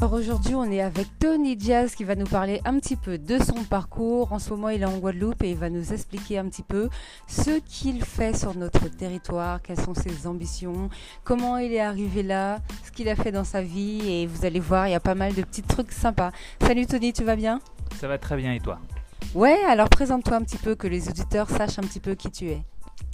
[0.00, 3.36] Alors aujourd'hui, on est avec Tony Diaz qui va nous parler un petit peu de
[3.42, 4.32] son parcours.
[4.32, 6.88] En ce moment, il est en Guadeloupe et il va nous expliquer un petit peu
[7.26, 10.88] ce qu'il fait sur notre territoire, quelles sont ses ambitions,
[11.24, 14.08] comment il est arrivé là, ce qu'il a fait dans sa vie.
[14.08, 16.30] Et vous allez voir, il y a pas mal de petits trucs sympas.
[16.62, 17.58] Salut Tony, tu vas bien?
[17.96, 18.78] Ça va très bien et toi?
[19.34, 22.50] Ouais, alors présente-toi un petit peu, que les auditeurs sachent un petit peu qui tu
[22.50, 22.62] es.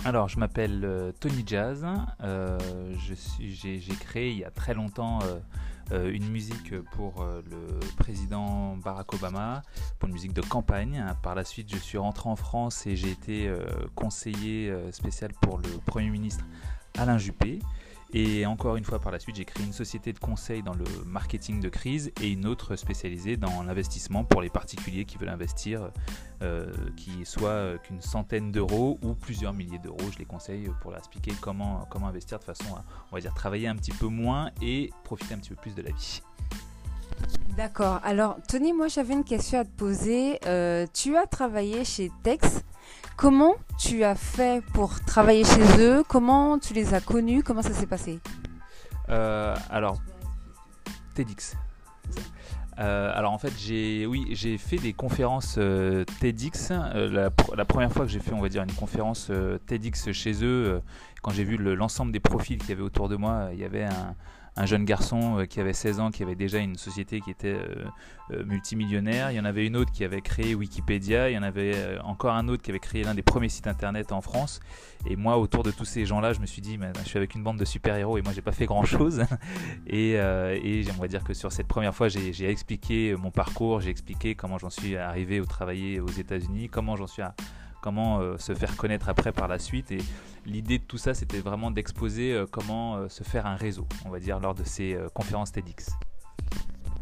[0.05, 1.87] Alors, je m'appelle euh, Tony Jazz.
[2.23, 2.59] Euh,
[2.99, 5.39] j'ai créé il y a très longtemps euh,
[5.93, 9.63] une musique pour le président Barack Obama,
[9.99, 11.05] pour une musique de campagne.
[11.23, 13.53] Par la suite, je suis rentré en France et j'ai été
[13.95, 16.45] conseiller spécial pour le Premier ministre
[16.99, 17.61] Alain Juppé.
[18.17, 20.85] Et encore une fois, par la suite, j'ai créé une société de conseil dans le
[21.05, 25.91] marketing de crise et une autre spécialisée dans l'investissement pour les particuliers qui veulent investir,
[26.41, 29.99] euh, qui soit qu'une centaine d'euros ou plusieurs milliers d'euros.
[30.13, 33.35] Je les conseille pour leur expliquer comment, comment investir de façon à, on va dire,
[33.35, 36.23] travailler un petit peu moins et profiter un petit peu plus de la vie.
[37.57, 38.01] D'accord.
[38.05, 40.39] Alors, Tony, moi j'avais une question à te poser.
[40.47, 42.63] Euh, tu as travaillé chez Tex.
[43.17, 46.03] Comment tu as fait pour travailler chez eux?
[46.09, 47.43] Comment tu les as connus?
[47.43, 48.19] Comment ça s'est passé?
[49.09, 49.99] Euh, Alors,
[51.15, 51.57] TEDx.
[52.81, 55.61] Euh, alors en fait, j'ai fait des conférences
[56.21, 56.71] TEDx.
[56.71, 59.31] La, la, première fois que j'ai fait, on va dire, une conférence
[59.67, 60.83] TEDx chez eux,
[61.23, 63.85] quand j'ai vu l'ensemble des profils qu'il y avait autour de moi, il y avait
[63.85, 64.17] un,
[64.57, 67.55] un jeune garçon euh, qui avait 16 ans, qui avait déjà une société qui était
[67.55, 67.85] euh,
[68.31, 69.31] euh, multimillionnaire.
[69.33, 71.31] Il y en avait une autre qui avait créé Wikipédia.
[71.31, 74.13] Il y en avait encore un autre qui avait créé l'un des premiers sites internet
[74.13, 74.61] en France.
[75.07, 77.43] Et moi, autour de tous ces gens-là, je me suis dit, je suis avec une
[77.43, 79.25] bande de super-héros et moi, j'ai pas fait grand-chose.
[79.87, 84.35] et, et j'aimerais dire que sur cette première fois, j'ai expliqué mon parcours, j'ai expliqué
[84.35, 87.35] comment j'en suis arrivé au travailler aux États-Unis, comment j'en suis à
[87.85, 89.93] comment euh, se faire connaître après par la suite.
[89.93, 89.99] Et
[90.47, 94.09] l'idée de tout ça, c'était vraiment d'exposer euh, comment euh, se faire un réseau, on
[94.09, 95.91] va dire, lors de ces conférences TEDx.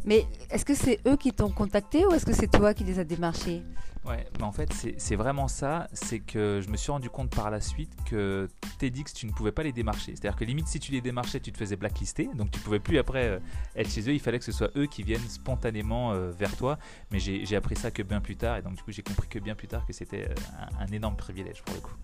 [0.04, 2.98] Mais est-ce que c'est eux qui t'ont contacté ou est-ce que c'est toi qui les
[2.98, 3.62] as démarchés?
[4.04, 5.88] Ouais, mais en fait, c'est vraiment ça.
[5.92, 8.48] C'est que je me suis rendu compte par la suite que
[8.78, 10.16] TEDx, tu ne pouvais pas les démarcher.
[10.16, 12.28] C'est-à-dire que limite, si tu les démarchais, tu te faisais blacklister.
[12.34, 13.38] Donc, tu pouvais plus après euh,
[13.76, 14.12] être chez eux.
[14.12, 16.78] Il fallait que ce soit eux qui viennent spontanément euh, vers toi.
[17.12, 18.56] Mais j'ai appris ça que bien plus tard.
[18.56, 20.34] Et donc, du coup, j'ai compris que bien plus tard que c'était euh,
[20.80, 21.94] un, énorme privilège pour le coup.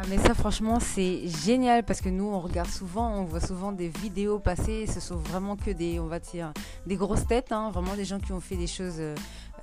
[0.00, 3.72] Ah mais ça franchement c'est génial parce que nous on regarde souvent, on voit souvent
[3.72, 6.52] des vidéos passer, ce sont vraiment que des, on va dire,
[6.86, 9.00] des grosses têtes, hein, vraiment des gens qui ont fait des choses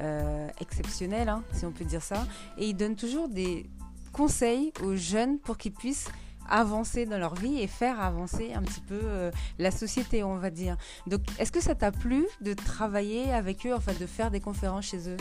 [0.02, 2.26] euh, exceptionnelles, hein, si on peut dire ça,
[2.58, 3.66] et ils donnent toujours des
[4.12, 6.10] conseils aux jeunes pour qu'ils puissent
[6.48, 10.52] avancer dans leur vie et faire avancer un petit peu euh, la société, on va
[10.52, 10.78] dire.
[11.08, 14.86] Donc, est-ce que ça t'a plu de travailler avec eux, enfin de faire des conférences
[14.86, 15.18] chez eux?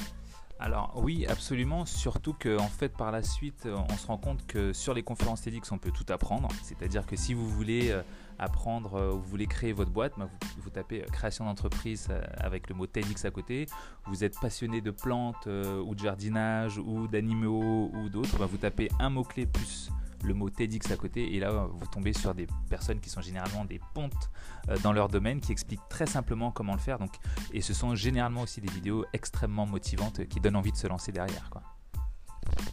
[0.60, 4.72] Alors oui, absolument, surtout que en fait par la suite, on se rend compte que
[4.72, 6.48] sur les conférences TEDx, on peut tout apprendre.
[6.62, 8.02] C'est-à-dire que si vous voulez euh,
[8.38, 10.28] apprendre, euh, vous voulez créer votre boîte, bah,
[10.58, 13.66] vous, tapez création d'entreprise avec le mot TEDx à côté.
[14.06, 18.88] Vous êtes passionné de plantes ou de jardinage ou d'animaux ou d'autres, bah, vous tapez
[18.98, 19.90] un mot-clé plus
[20.24, 23.64] le mot TEDx à côté et là vous tombez sur des personnes qui sont généralement
[23.64, 24.30] des pontes
[24.68, 27.12] euh, dans leur domaine qui expliquent très simplement comment le faire donc
[27.52, 31.12] et ce sont généralement aussi des vidéos extrêmement motivantes qui donnent envie de se lancer
[31.12, 31.50] derrière.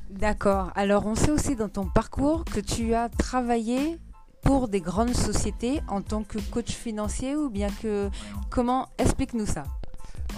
[0.09, 0.71] D'accord.
[0.75, 3.99] Alors on sait aussi dans ton parcours que tu as travaillé
[4.41, 8.09] pour des grandes sociétés en tant que coach financier ou bien que
[8.49, 9.63] comment explique-nous ça?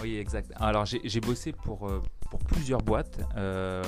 [0.02, 0.52] Oui, exact.
[0.56, 3.84] Alors j'ai bossé pour, euh, pour plusieurs boîtes euh,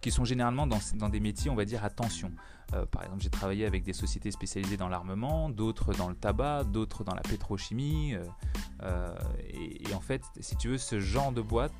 [0.00, 2.32] qui sont généralement dans, dans, des métiers, on va dire, à tension.
[2.74, 6.64] Euh, par exemple, j'ai travaillé avec des sociétés spécialisées dans l'armement, d'autres dans le tabac,
[6.64, 8.14] d'autres dans la pétrochimie.
[8.82, 9.14] Euh,
[9.52, 11.74] et, en fait, si tu veux, ce genre de boîte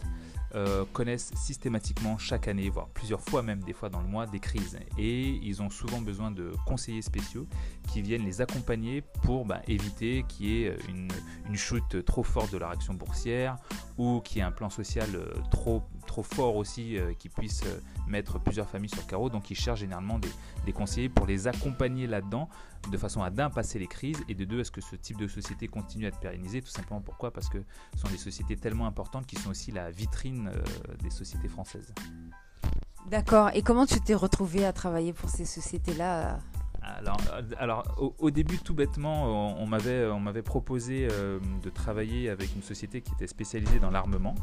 [0.93, 4.79] connaissent systématiquement chaque année, voire plusieurs fois même des fois dans le mois, des crises.
[4.99, 7.47] Et ils ont souvent besoin de conseillers spéciaux
[7.89, 11.09] qui viennent les accompagner pour bah, éviter qu'il y ait une,
[11.49, 13.57] une, chute trop forte de leur action boursière
[13.99, 15.09] ou qu'il y ait un plan social
[15.51, 17.63] trop, trop fort aussi qui puisse
[18.07, 19.31] mettre plusieurs familles sur le carreau.
[19.31, 20.31] Donc ils cherchent généralement des,
[20.67, 22.49] des conseillers pour les accompagner là-dedans,
[22.91, 25.29] de façon à d'un passer les crises et de deux est-ce que ce type de
[25.29, 27.31] société continue à être pérennisé Tout simplement pourquoi?
[27.31, 27.59] Parce que
[27.95, 31.93] ce sont des sociétés tellement importantes qui sont aussi la vitrine euh, des sociétés françaises.
[33.09, 33.51] D'accord.
[33.55, 36.39] Et comment tu t'es retrouvé à travailler pour ces sociétés-là?
[36.83, 42.29] Alors, euh, alors au, début, tout bêtement, on, m'avait, on m'avait proposé euh, de travailler
[42.29, 44.35] avec une société qui était spécialisée dans l'armement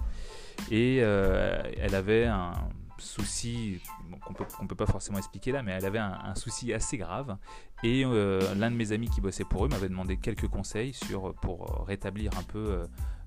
[0.72, 2.54] et elle avait un,
[3.02, 3.80] souci
[4.22, 7.38] qu'on peut, peut pas forcément expliquer là, mais elle avait un, souci assez grave.
[7.84, 11.34] Et euh, l'un de mes amis qui bossait pour eux m'avait demandé quelques conseils sur,
[11.36, 12.86] pour rétablir un peu euh,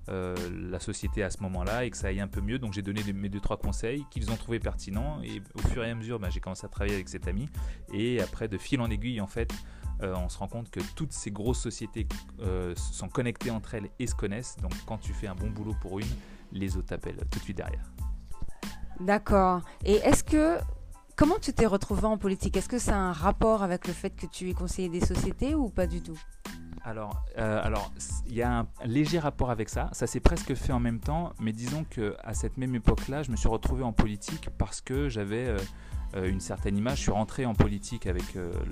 [0.09, 0.35] euh,
[0.69, 2.59] la société à ce moment-là et que ça aille un peu mieux.
[2.59, 5.89] Donc j'ai donné mes deux trois conseils qu'ils ont trouvé pertinents et au fur et
[5.89, 7.49] à mesure, bah, j'ai commencé à travailler avec cet ami.
[7.91, 9.51] Et après, de fil en aiguille, en fait,
[10.01, 12.07] on se rend compte que toutes ces grosses sociétés
[12.75, 14.57] sont connectées entre elles et se connaissent.
[14.61, 16.07] Donc quand tu fais un bon boulot pour une,
[16.53, 17.91] les autres t'appellent tout de suite derrière.
[18.99, 19.61] D'accord.
[19.83, 20.57] Et est-ce que
[21.15, 22.55] comment tu t'es retrouvé en politique?
[22.57, 25.55] Est-ce que ça a un rapport avec le fait que tu es conseiller des sociétés
[25.55, 26.19] ou pas du tout?
[26.85, 27.63] Alors, euh,
[28.27, 29.89] il y a un léger rapport avec ça.
[29.93, 33.31] Ça s'est presque fait en même temps, mais disons que à cette même époque-là, je
[33.31, 35.57] me suis retrouvé en politique parce que j'avais euh,
[36.15, 36.97] euh, une certaine image.
[36.97, 38.25] Je suis rentré en politique avec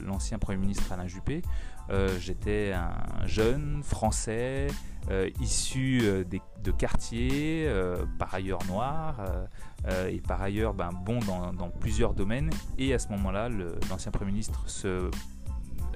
[0.05, 1.41] l'ancien Premier ministre Alain Juppé.
[2.19, 4.67] J'étais un jeune Français
[5.41, 7.69] issu de quartiers,
[8.17, 9.19] par ailleurs noir,
[10.07, 12.49] et par ailleurs ben, bon dans, plusieurs domaines.
[12.77, 13.49] Et à ce moment-là,
[13.89, 15.11] l'ancien Premier ministre se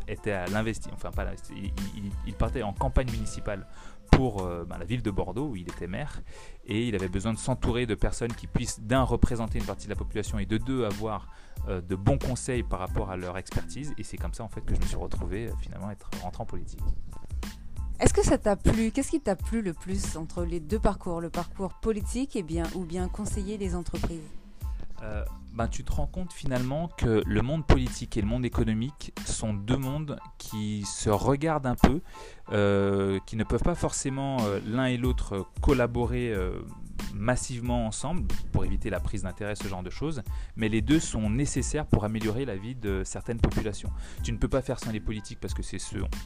[0.08, 1.26] était à l'investi, enfin pas
[2.26, 3.68] il, partait en campagne municipale
[4.12, 6.22] pour euh, ben, la ville de Bordeaux où il était maire
[6.66, 9.92] et il avait besoin de s'entourer de personnes qui puissent d'un représenter une partie de
[9.92, 11.30] la population et de deux avoir
[11.68, 14.62] euh, de bons conseils par rapport à leur expertise et c'est comme ça en fait
[14.62, 16.82] que je me suis retrouvé euh, finalement être rentré en politique.
[18.00, 21.22] Est-ce que ça t'a plu Qu'est-ce qui t'a plu le plus entre les deux parcours,
[21.22, 24.20] le parcours politique et bien, ou bien conseiller les entreprises?
[25.56, 29.54] Ben, tu te rends compte finalement que le monde politique et le monde économique sont
[29.54, 32.02] deux mondes qui se regardent un peu,
[32.52, 36.60] euh, qui ne peuvent pas forcément euh, l'un et l'autre collaborer euh,
[37.14, 40.22] massivement ensemble pour éviter la prise d'intérêt, ce genre de choses,
[40.56, 43.92] mais les deux sont nécessaires pour améliorer la vie de certaines populations.
[44.24, 45.78] Tu ne peux pas faire sans les politiques parce que c'est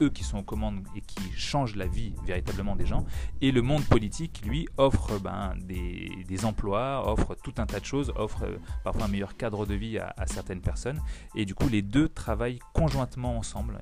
[0.01, 3.05] eux qui sont aux commandes et qui changent la vie véritablement des gens,
[3.41, 8.13] et le monde politique, lui, offre ben, des, emplois, offre tout un tas de choses,
[8.15, 10.99] offre euh, parfois un meilleur cadre de vie à, certaines personnes,
[11.35, 13.79] et du coup les deux travaillent conjointement ensemble.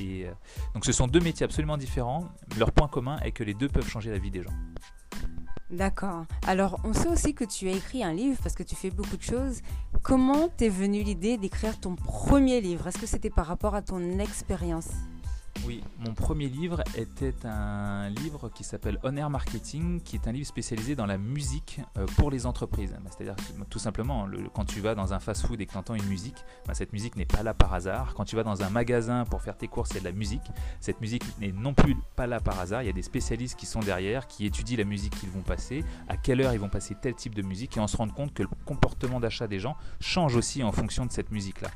[0.00, 0.32] Et, euh,
[0.74, 3.88] donc ce sont deux métiers absolument différents, leur point commun est que les deux peuvent
[3.88, 4.54] changer la vie des gens.
[5.70, 6.24] D'accord.
[6.46, 9.18] Alors, on sait aussi que tu as écrit un livre parce que tu fais beaucoup
[9.18, 9.60] de choses.
[10.02, 12.86] Comment t'es venue l'idée d'écrire ton premier livre?
[12.86, 14.88] Est-ce que c'était par rapport à ton expérience?
[15.66, 20.32] Oui, mon premier livre était un livre qui s'appelle On Air Marketing, qui est un
[20.32, 22.92] livre spécialisé dans la musique euh, pour les entreprises.
[22.92, 23.36] Bah, c'est-à-dire
[23.68, 26.74] tout simplement, quand tu vas dans un fast-food et que tu entends une musique, bah,
[26.74, 28.14] cette musique n'est pas là par hasard.
[28.14, 30.12] Quand tu vas dans un magasin pour faire tes courses, il y a de la
[30.12, 30.50] musique.
[30.80, 32.82] Cette musique n'est non plus pas là par hasard.
[32.82, 35.84] Il y a des spécialistes qui sont derrière, qui étudient la musique qu'ils vont passer,
[36.08, 38.32] à quelle heure ils vont passer tel type de musique, et on se rend compte
[38.34, 41.70] que le comportement d'achat des gens change aussi en fonction de cette musique-là.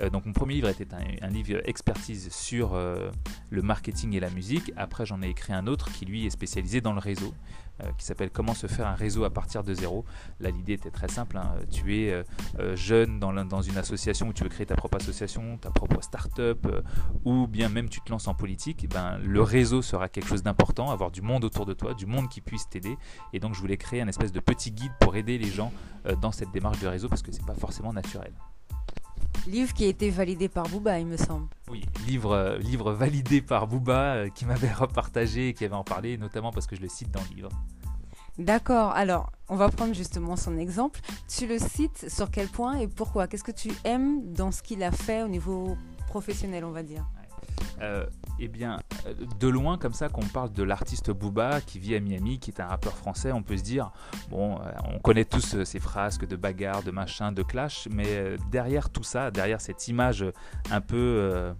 [0.00, 0.86] Euh, donc mon premier livre était
[1.22, 3.10] un, livre expertise sur euh,
[3.50, 4.72] le marketing et la musique.
[4.76, 7.34] Après j'en ai écrit un autre qui lui est spécialisé dans le réseau,
[7.82, 10.04] euh, qui s'appelle Comment se faire un réseau à partir de zéro.
[10.40, 11.36] Là l'idée était très simple.
[11.36, 11.54] Hein.
[11.70, 12.24] Tu es
[12.74, 16.66] jeune dans, une association où tu veux créer ta propre association, ta propre start-up,
[17.24, 18.82] ou bien même tu te lances en politique.
[18.84, 22.06] Eh ben, le réseau sera quelque chose d'important, avoir du monde autour de toi, du
[22.06, 22.96] monde qui puisse t'aider.
[23.32, 25.72] Et donc je voulais créer un espèce de petit guide pour aider les gens
[26.20, 28.32] dans cette démarche de réseau parce que c'est pas forcément naturel.
[29.46, 31.46] Livre qui a été validé par Booba, il me semble.
[31.70, 35.84] Oui, livre, euh, livre validé par Booba, euh, qui m'avait repartagé et qui avait en
[35.84, 37.50] parlé, notamment parce que je le cite dans le livre.
[38.38, 41.00] D'accord, alors on va prendre justement son exemple.
[41.28, 43.26] Tu le cites sur quel point et pourquoi?
[43.26, 45.76] Qu'est-ce que tu aimes dans ce qu'il a fait au niveau
[46.06, 47.04] professionnel, on va dire?
[47.80, 48.06] Euh,
[48.38, 52.00] eh bien, euh, de loin, comme ça, qu'on parle de l'artiste Booba qui vit à
[52.00, 53.90] Miami, qui est un rappeur français, on peut se dire,
[54.30, 58.90] bon, euh, on connaît tous ces frasques de bagarre, de machin, de clash, mais derrière
[58.90, 60.24] tout ça, derrière cette image
[60.70, 61.54] un peu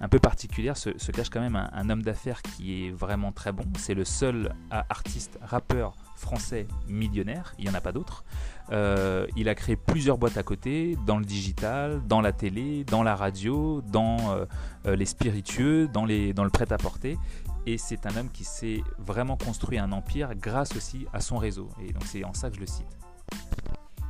[0.00, 3.64] un peu particulière se, cache quand même un homme d'affaires qui est vraiment très bon.
[3.78, 8.24] C'est le seul artiste rappeur français millionnaire, il n'y en a pas d'autres.
[8.72, 13.02] Euh, il a créé plusieurs boîtes à côté, dans le digital, dans la télé, dans
[13.02, 14.44] la radio, dans euh,
[14.86, 17.18] euh, les spiritueux, dans, les, dans le prêt-à-porter.
[17.66, 21.68] Et c'est un homme qui s'est vraiment construit un empire grâce aussi à son réseau.
[21.82, 22.86] Et donc c'est en ça que je le cite.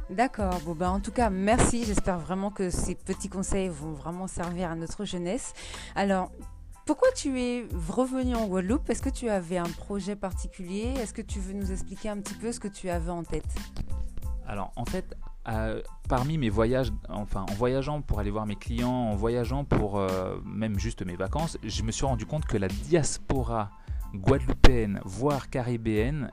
[0.08, 4.28] D'accord, bon bah en tout cas merci, j'espère vraiment que ces petits conseils vont vraiment
[4.28, 5.52] servir à notre jeunesse.
[5.96, 6.30] Alors
[6.86, 8.88] pourquoi tu es revenu en Guadeloupe?
[8.88, 10.94] Est-ce que tu avais un projet particulier?
[10.96, 13.44] Est-ce que tu veux nous expliquer un petit peu ce que tu avais en tête?
[14.46, 15.16] Alors en fait,
[15.48, 19.98] euh, parmi mes voyages, enfin en voyageant pour aller voir mes clients, en voyageant pour
[19.98, 23.72] euh, même juste mes vacances, je me suis rendu compte que la diaspora
[24.14, 26.30] guadeloupéenne, voire caribéenne,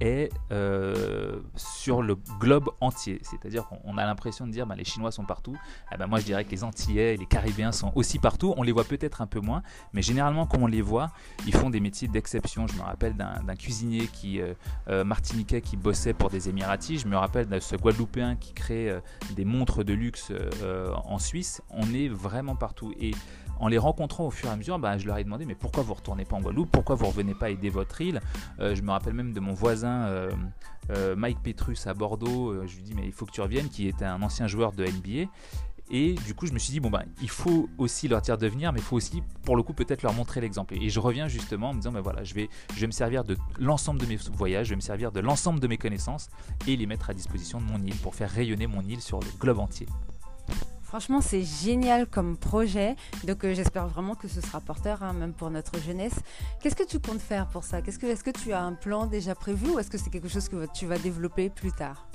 [0.00, 3.20] est euh, sur le globe entier.
[3.22, 5.56] C'est-à-dire qu'on a l'impression de dire bah, les Chinois sont partout.
[5.92, 8.54] Eh ben, moi je dirais que les Antillais et les Caribéens sont aussi partout.
[8.56, 11.10] On les voit peut-être un peu moins, mais généralement quand on les voit,
[11.46, 12.66] ils font des métiers d'exception.
[12.66, 14.54] Je me rappelle d'un cuisinier qui, euh,
[14.88, 17.00] euh, martiniquais qui bossait pour des Émiratis.
[17.00, 18.92] Je me rappelle de ce Guadeloupéen qui crée
[19.36, 20.32] des montres de luxe
[21.04, 21.62] en Suisse.
[21.70, 22.92] On est vraiment partout.
[22.98, 23.12] Et
[23.58, 25.82] en les rencontrant au fur et à mesure, bah, je leur ai demandé mais pourquoi
[25.82, 26.70] vous retournez pas en Guadeloupe?
[26.70, 28.20] Pourquoi vous revenez pas aider votre île?
[28.58, 30.30] Je me rappelle même de mon voisin euh,
[30.90, 32.66] euh, Mike Petrus à Bordeaux.
[32.66, 34.84] je lui dis mais il faut que tu reviennes, qui était un ancien joueur de
[34.84, 35.30] NBA.
[35.92, 38.46] Et du coup, je me suis dit, bon, ben, il faut aussi leur dire de
[38.46, 40.74] venir, mais il faut aussi, pour le coup, peut-être leur montrer l'exemple.
[40.80, 43.24] Et je reviens justement en me disant, ben voilà, je vais, je vais me servir
[43.24, 46.28] de l'ensemble de mes voyages, je vais me servir de l'ensemble de mes connaissances
[46.68, 49.26] et les mettre à disposition de mon île pour faire rayonner mon île sur le
[49.40, 49.86] globe entier.
[50.90, 52.96] Franchement, c'est génial comme projet.
[53.22, 56.18] Donc, euh, j'espère vraiment que ce sera porteur, hein, même pour notre jeunesse.
[56.60, 57.78] Qu'est-ce que tu comptes faire pour ça?
[57.78, 60.26] Est-ce que, est que tu as un plan déjà prévu ou est-ce que c'est quelque
[60.26, 62.08] chose que tu vas développer plus tard?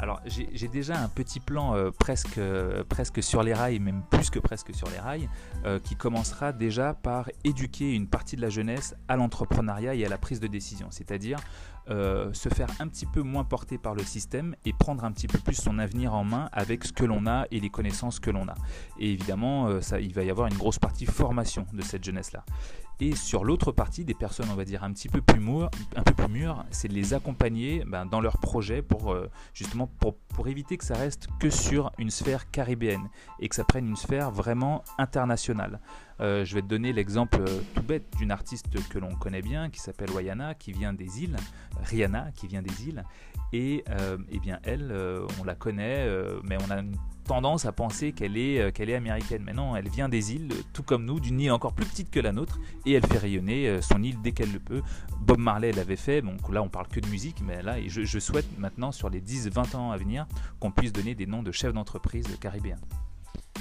[0.00, 4.30] Alors j'ai déjà un petit plan euh, presque, euh, presque sur les rails, même plus
[4.30, 5.28] que presque sur les rails,
[5.82, 10.18] qui commencera déjà par éduquer une partie de la jeunesse à l'entrepreneuriat et à la
[10.18, 10.88] prise de décision.
[10.90, 11.38] C'est-à-dire
[11.90, 15.26] euh, se faire un petit peu moins porter par le système et prendre un petit
[15.26, 18.30] peu plus son avenir en main avec ce que l'on a et les connaissances que
[18.30, 18.54] l'on a.
[18.98, 22.44] Et évidemment, euh, ça, il va y avoir une grosse partie formation de cette jeunesse-là.
[23.00, 26.02] Et sur l'autre partie, des personnes, on va dire, un petit peu plus mûres, un
[26.02, 30.16] peu plus mûres c'est de les accompagner ben, dans leurs projets pour euh, justement pour,
[30.46, 33.08] éviter que ça reste que sur une sphère caribéenne
[33.40, 35.80] et que ça prenne une sphère vraiment internationale.
[36.20, 40.10] Je vais te donner l'exemple tout bête d'une artiste que l'on connaît bien, qui s'appelle
[40.10, 41.36] Wayana, qui vient des îles,
[41.82, 43.04] Rihanna, qui vient des îles.
[43.52, 43.82] Et
[44.30, 44.94] eh bien elle,
[45.40, 46.06] on la connaît,
[46.44, 49.42] mais on a une tendance à penser qu'elle est, qu'elle est américaine.
[49.44, 52.20] Mais non, elle vient des îles, tout comme nous, d'une île encore plus petite que
[52.20, 54.82] la nôtre, et elle fait rayonner son île dès qu'elle le peut.
[55.22, 58.46] Bob Marley l'avait fait, donc là on parle que de musique, mais là je souhaite
[58.58, 60.26] maintenant sur les 10-20 ans à venir
[60.60, 62.80] qu'on puisse donner des noms de chefs d'entreprise caribéens.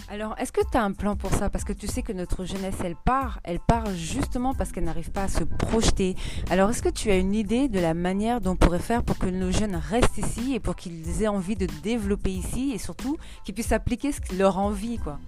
[0.10, 1.50] Alors, est-ce que tu as un plan pour ça?
[1.50, 5.12] Parce que tu sais que notre jeunesse, elle part, elle part justement parce qu'elle n'arrive
[5.12, 6.16] pas à se projeter.
[6.50, 9.18] Alors, est-ce que tu as une idée de la manière dont on pourrait faire pour
[9.18, 13.18] que nos jeunes restent ici et pour qu'ils aient envie de développer ici et surtout
[13.44, 15.20] qu'ils puissent appliquer leur envie, quoi?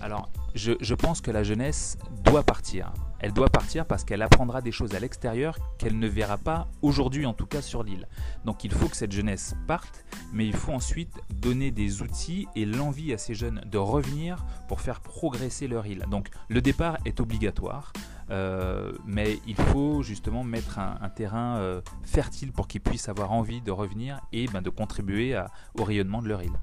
[0.00, 2.92] Alors, je, pense que la jeunesse doit partir.
[3.20, 7.26] Elle doit partir parce qu'elle apprendra des choses à l'extérieur qu'elle ne verra pas aujourd'hui,
[7.26, 8.06] en tout cas sur l'île.
[8.44, 12.66] Donc il faut que cette jeunesse parte, mais il faut ensuite donner des outils et
[12.66, 16.04] l'envie à ces jeunes de revenir pour faire progresser leur île.
[16.10, 17.92] Donc le départ est obligatoire.
[18.28, 23.60] Euh, mais il faut justement mettre un, terrain euh, fertile pour qu'ils puissent avoir envie
[23.60, 25.40] de revenir et ben, de contribuer
[25.78, 26.58] au rayonnement de leur île.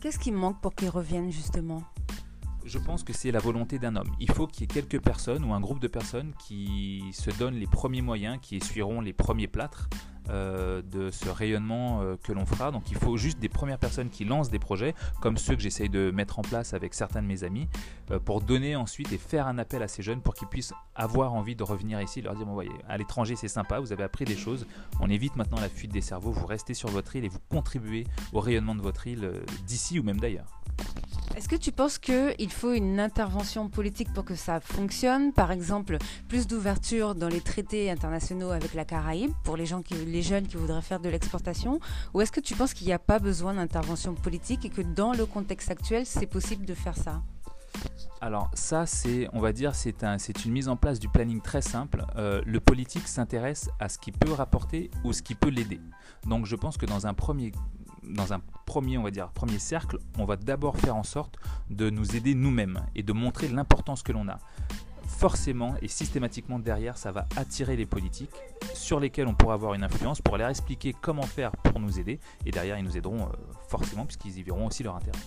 [0.00, 1.82] Qu'est-ce qui manque pour qu'ils reviennent justement?
[2.66, 4.10] Je pense que c'est la volonté d'un homme.
[4.18, 7.54] Il faut qu'il y ait quelques personnes ou un groupe de personnes qui se donnent
[7.54, 9.88] les premiers moyens, qui essuieront les premiers plâtres
[10.28, 12.72] euh, de ce rayonnement euh, que l'on fera.
[12.72, 15.88] Donc il faut juste des premières personnes qui lancent des projets, comme ceux que j'essaye
[15.88, 17.68] de mettre en place avec certains de mes amis,
[18.10, 21.34] euh, pour donner ensuite et faire un appel à ces jeunes pour qu'ils puissent avoir
[21.34, 24.24] envie de revenir ici, leur dire, bon, voyez, à l'étranger c'est sympa, vous avez appris
[24.24, 24.66] des choses,
[25.00, 28.04] on évite maintenant la fuite des cerveaux, vous restez sur votre île et vous contribuez
[28.32, 29.30] au rayonnement de votre île
[29.66, 30.56] d'ici ou même d'ailleurs.
[31.36, 35.34] Est-ce que tu penses qu'il faut une intervention politique pour que ça fonctionne?
[35.34, 40.22] Par exemple, plus d'ouverture dans les traités internationaux avec la Caraïbe pour les, gens les
[40.22, 41.78] jeunes qui voudraient faire de l'exportation?
[42.14, 45.12] Ou est-ce que tu penses qu'il n'y a pas besoin d'intervention politique et que dans
[45.12, 47.20] le contexte actuel, c'est possible de faire ça?
[48.22, 51.60] Alors ça, c'est, on va dire, c'est un, une mise en place du planning très
[51.60, 52.06] simple.
[52.16, 55.80] Euh, le politique s'intéresse à ce qui peut rapporter ou ce qui peut l'aider.
[56.26, 57.52] Donc je pense que dans un premier
[58.06, 61.38] dans un premier, on va dire, premier cercle, on va d'abord faire en sorte
[61.70, 64.38] de nous aider nous-mêmes et de montrer l'importance que l'on a.
[65.06, 68.34] Forcément et systématiquement derrière, ça va attirer les politiques
[68.74, 72.18] sur lesquels on pourra avoir une influence pour leur expliquer comment faire pour nous aider.
[72.44, 73.32] Et derrière, ils nous aideront euh,
[73.68, 75.18] forcément puisqu'ils y verront aussi leur intérêt.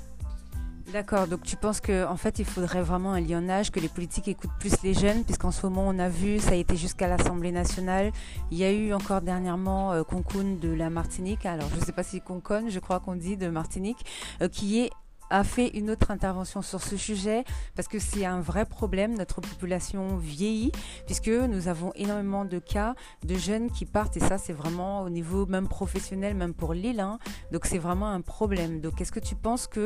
[0.92, 4.28] D'accord, donc tu penses qu'en en fait il faudrait vraiment un lionnage, que les politiques
[4.28, 7.52] écoutent plus les jeunes, puisqu'en ce moment on a vu, ça a été jusqu'à l'Assemblée
[7.52, 8.12] nationale.
[8.50, 12.02] Il y a eu encore dernièrement euh, de la Martinique, alors je ne sais pas
[12.02, 14.04] si Concon, je crois qu'on dit de Martinique,
[14.42, 14.90] euh, qui est
[15.30, 17.44] a fait une autre intervention sur ce sujet
[17.76, 19.18] parce que c'est un vrai problème.
[19.18, 20.72] Notre population vieillit
[21.06, 25.10] puisque nous avons énormément de cas de jeunes qui partent et ça c'est vraiment au
[25.10, 27.00] niveau même professionnel, même pour l'île.
[27.00, 27.20] Hein.
[27.52, 28.82] Donc c'est vraiment un problème.
[28.82, 29.82] Donc est-ce que tu penses que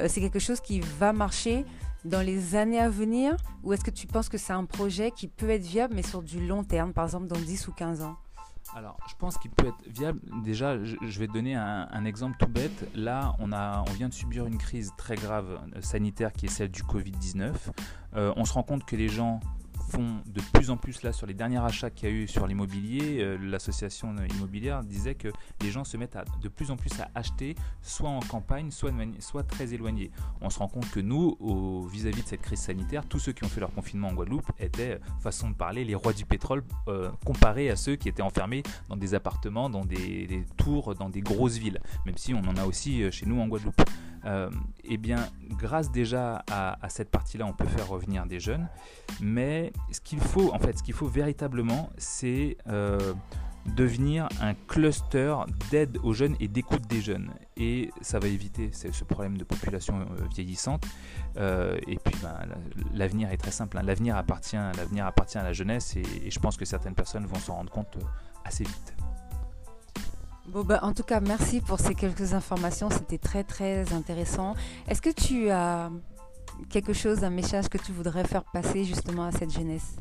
[0.00, 1.64] euh, c'est quelque chose qui va marcher
[2.04, 5.28] dans les années à venir ou est-ce que tu penses que c'est un projet qui
[5.28, 8.16] peut être viable mais sur du long terme, par exemple dans 10 ou 15 ans?
[8.76, 10.20] Alors, je pense qu'il peut être viable.
[10.42, 12.88] Déjà, je, vais donner un, exemple tout bête.
[12.96, 13.46] Là, on
[13.92, 17.52] vient de subir une crise très grave euh, sanitaire qui est celle du Covid-19.
[18.16, 19.38] Euh, on se rend compte que les gens
[20.00, 23.18] de plus en plus là sur les derniers achats qu'il y a eu sur l'immobilier,
[23.20, 25.28] euh, l'association immobilière disait que
[25.62, 29.42] les gens se mettent de plus en plus à acheter soit en campagne, soit, soit
[29.42, 30.10] très éloignés.
[30.40, 31.36] On se rend compte que nous,
[31.90, 35.00] vis-à-vis de cette crise sanitaire, tous ceux qui ont fait leur confinement en Guadeloupe étaient,
[35.20, 38.96] façon de parler, les rois du pétrole euh, comparés à ceux qui étaient enfermés dans
[38.96, 43.02] des appartements, dans des tours, dans des grosses villes, même si on en a aussi
[43.02, 43.82] euh, chez nous en Guadeloupe.
[44.26, 44.50] Euh,
[44.84, 48.68] eh bien, grâce déjà à, cette partie-là, on peut faire revenir des jeunes.
[49.20, 53.14] Mais ce qu'il faut, en fait, ce qu'il faut véritablement, c'est euh,
[53.66, 55.34] devenir un cluster
[55.70, 57.30] d'aide aux jeunes et d'écoute des jeunes.
[57.56, 60.84] Et ça va éviter ce problème de population euh, vieillissante.
[61.36, 62.34] Euh, et puis ben,
[62.92, 63.78] l'avenir est très simple.
[63.78, 63.82] Hein.
[63.82, 67.72] L'avenir appartient, appartient à la jeunesse et, je pense que certaines personnes vont s'en rendre
[67.72, 67.98] compte
[68.44, 68.94] assez vite.
[70.46, 72.90] Bon bah, en tout cas, merci pour ces quelques informations.
[72.90, 74.54] C'était très très intéressant.
[74.88, 75.90] Est-ce que tu as
[76.68, 79.96] quelque chose, un message que tu voudrais faire passer justement à cette jeunesse?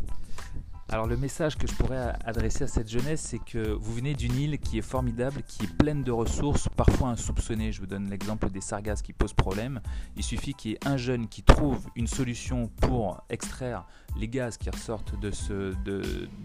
[0.90, 4.36] Alors le message que je pourrais adresser à cette jeunesse, c'est que vous venez d'une
[4.36, 7.72] île qui est formidable, qui est pleine de ressources, parfois insoupçonnées.
[7.72, 9.82] Je vous donne l'exemple des sargasses qui posent problème.
[10.16, 13.86] Il suffit qu'il y ait un jeune qui trouve une solution pour extraire
[14.16, 15.32] les gaz qui ressortent de,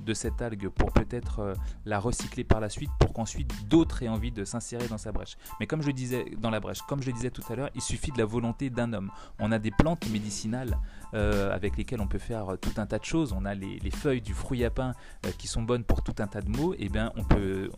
[0.07, 1.55] de cette algue pour peut-être euh,
[1.85, 5.37] la recycler par la suite pour qu'ensuite d'autres aient envie de s'insérer dans sa brèche.
[5.61, 8.11] Mais comme je disais dans la brèche, comme je disais tout à l'heure, il suffit
[8.11, 9.11] de la volonté d'un homme.
[9.39, 10.79] On a des plantes médicinales
[11.15, 13.33] euh, avec lesquelles on peut faire tout un tas de choses.
[13.33, 14.93] On a les, les feuilles du fruit à pain
[15.27, 17.71] euh, qui sont bonnes pour tout un tas de mots, et, ben on peut,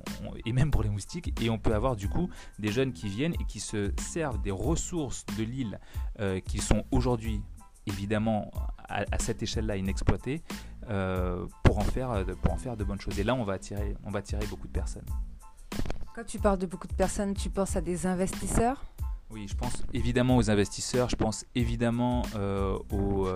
[0.44, 3.34] et même pour les moustiques, et on peut avoir du coup des jeunes qui viennent
[3.34, 5.80] et qui se servent des ressources de l'île
[6.20, 7.42] euh, qui sont aujourd'hui
[7.86, 8.50] évidemment
[8.88, 10.42] à, cette échelle-là inexploitées
[10.88, 13.18] euh, pour, en faire, pour en faire de bonnes choses.
[13.18, 15.06] Et là, on va attirer, on va attirer beaucoup de personnes.
[16.14, 18.84] Quand tu parles de beaucoup de personnes, tu penses à des investisseurs?
[19.30, 22.22] Oui, je pense évidemment aux investisseurs, je pense évidemment
[22.90, 23.28] aux,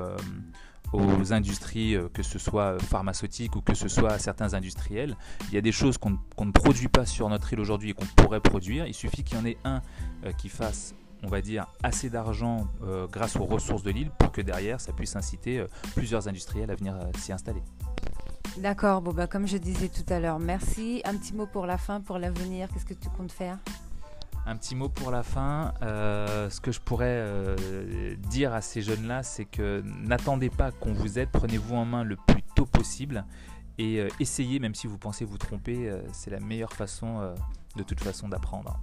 [0.95, 5.17] aux industries, euh, que ce soit pharmaceutiques ou que ce soit certains industriels.
[5.49, 8.07] Il y a des choses qu'on ne produit pas sur notre île aujourd'hui et qu'on
[8.17, 8.87] pourrait produire.
[8.87, 9.83] Il suffit qu'il y en ait un
[10.25, 14.31] euh, qui fasse on va dire, assez d'argent euh, grâce aux ressources de l'île pour
[14.31, 17.63] que derrière, ça puisse inciter plusieurs industriels à venir s'y installer.
[18.59, 21.01] D'accord, bon, bah, comme je disais tout à l'heure, merci.
[21.07, 23.57] Un petit mot pour la fin, pour l'avenir, qu'est-ce que tu comptes faire?
[24.47, 25.75] Un petit mot pour la fin.
[25.83, 30.93] Euh, ce que je pourrais euh, dire à ces jeunes-là, c'est que n'attendez pas qu'on
[30.93, 33.25] vous aide, prenez-vous en main le plus tôt possible
[33.79, 37.35] et euh, essayez, même si vous pensez vous tromper, c'est la meilleure façon
[37.77, 38.81] de toute façon d'apprendre.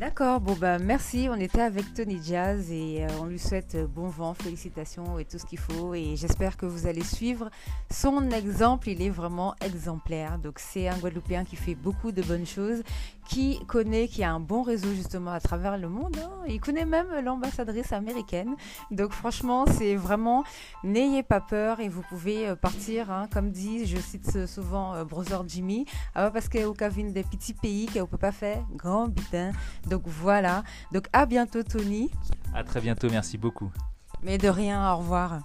[0.00, 1.28] D'accord, bon bah merci.
[1.30, 5.26] On était avec Tony Jazz et euh, on lui souhaite euh, bon vent, félicitations et
[5.26, 5.92] tout ce qu'il faut.
[5.92, 7.50] Et j'espère que vous allez suivre
[7.90, 8.88] son exemple.
[8.88, 10.38] Il est vraiment exemplaire.
[10.38, 12.82] Donc c'est un Guadeloupéen qui fait beaucoup de bonnes choses,
[13.28, 16.16] qui connaît, qui a un bon réseau justement à travers le monde.
[16.16, 16.30] Hein.
[16.48, 18.54] Il connaît même l'ambassadrice américaine.
[18.90, 20.44] Donc franchement, c'est vraiment
[20.82, 23.28] n'ayez pas peur et vous pouvez euh, partir, hein.
[23.30, 25.84] comme dit, je cite souvent Brother Jimmy,
[26.14, 29.52] ah, parce qu'au cas des petits pays qu'on peut pas faire grand bitin.
[29.90, 30.62] Donc voilà.
[30.92, 32.10] Donc à bientôt Tony.
[32.54, 33.70] À très bientôt, merci beaucoup.
[34.22, 35.40] Mais de rien, au revoir.